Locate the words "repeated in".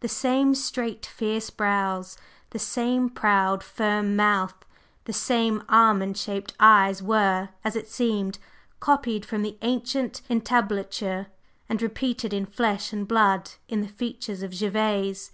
11.80-12.44